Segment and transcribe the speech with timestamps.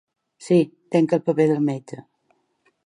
[0.45, 0.57] Si,
[0.95, 2.03] tinc el paper del metge.